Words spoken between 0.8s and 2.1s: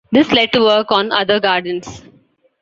on other gardens.